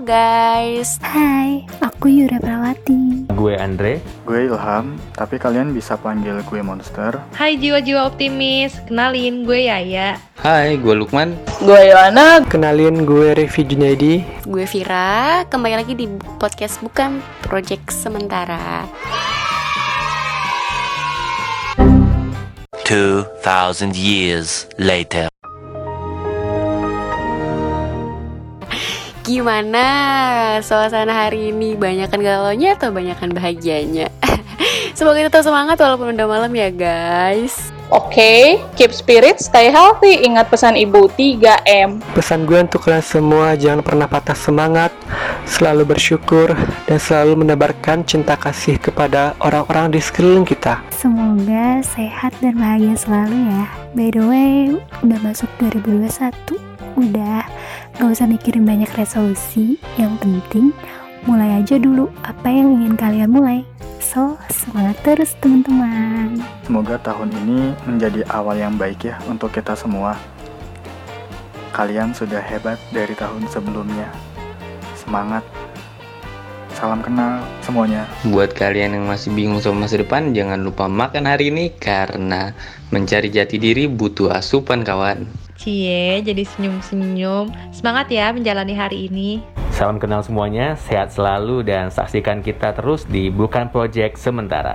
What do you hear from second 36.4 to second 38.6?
ya guys. Oke, okay,